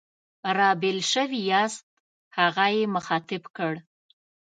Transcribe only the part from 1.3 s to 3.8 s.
یاست؟ هغه یې مخاطب کړ.